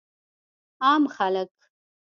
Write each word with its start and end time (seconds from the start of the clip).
عام 0.83 1.03
خلک 1.15 1.51